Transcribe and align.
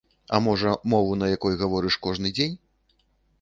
А 0.27 0.37
можа, 0.45 0.71
мову, 0.93 1.11
на 1.23 1.29
якой 1.35 1.59
гаворыш 1.65 1.99
кожны 2.07 2.33
дзень? 2.41 2.59